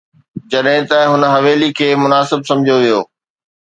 [0.51, 2.99] جڏهن ته هن حويلي کي مناسب سمجهيو ويو.